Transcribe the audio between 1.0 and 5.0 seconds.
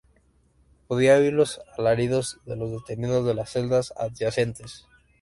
oír los alaridos de los detenidos en las celdas adyacentes"".